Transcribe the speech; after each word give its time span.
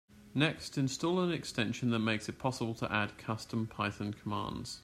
Next, 0.33 0.79
install 0.79 1.21
an 1.21 1.31
extension 1.31 1.91
that 1.91 1.99
makes 1.99 2.27
it 2.27 2.39
possible 2.39 2.73
to 2.73 2.91
add 2.91 3.19
custom 3.19 3.67
Python 3.67 4.15
commands. 4.15 4.79